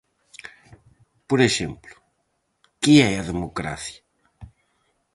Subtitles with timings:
[1.29, 1.95] Por exemplo,
[2.81, 4.01] que é a democracia?